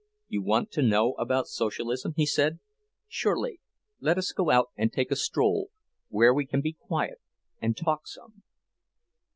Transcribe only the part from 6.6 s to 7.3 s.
be quiet